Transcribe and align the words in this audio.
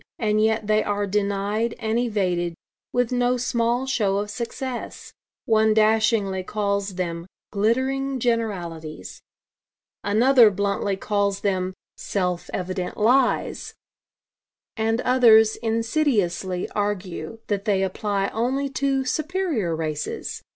And 0.17 0.41
yet 0.43 0.65
they 0.65 0.83
are 0.83 1.05
denied 1.05 1.75
and 1.77 1.99
evaded, 1.99 2.55
with 2.91 3.11
no 3.11 3.37
small 3.37 3.85
show 3.85 4.17
of 4.17 4.31
success. 4.31 5.13
One 5.45 5.75
dashingly 5.75 6.41
calls 6.41 6.95
them 6.95 7.27
'glittering 7.51 8.19
generalities.' 8.19 9.21
Another 10.03 10.49
bluntly 10.49 10.97
calls 10.97 11.41
them 11.41 11.75
'self 11.97 12.49
evident 12.51 12.97
lies.' 12.97 13.75
And 14.75 15.01
others 15.01 15.55
insidiously 15.57 16.67
argue 16.71 17.37
that 17.45 17.65
they 17.65 17.83
apply 17.83 18.29
only 18.29 18.69
to 18.69 19.05
'superior 19.05 19.75
races.' 19.75 20.41